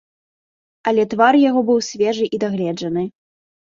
Але 0.93 1.03
твар 1.13 1.33
яго 1.49 1.61
быў 1.69 1.79
свежы 1.91 2.25
і 2.35 2.45
дагледжаны. 2.49 3.11